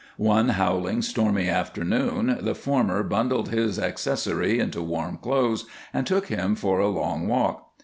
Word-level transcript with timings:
One 0.17 0.49
howling, 0.49 1.03
stormy 1.03 1.47
afternoon 1.47 2.39
the 2.41 2.55
former 2.55 3.03
bundled 3.03 3.49
his 3.49 3.77
accessory 3.77 4.57
into 4.57 4.81
warm 4.81 5.17
clothes 5.17 5.67
and 5.93 6.07
took 6.07 6.25
him 6.25 6.55
for 6.55 6.79
a 6.79 6.89
long 6.89 7.27
walk. 7.27 7.71